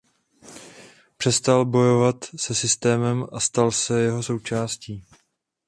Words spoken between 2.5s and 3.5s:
systémem a